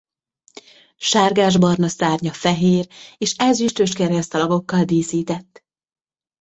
[0.97, 5.63] Sárgásbarna szárnya fehér és ezüstös keresztszalagokkal díszített.